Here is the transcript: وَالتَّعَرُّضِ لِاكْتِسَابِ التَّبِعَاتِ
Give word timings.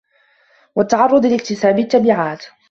وَالتَّعَرُّضِ 0.75 1.25
لِاكْتِسَابِ 1.25 1.79
التَّبِعَاتِ 1.79 2.45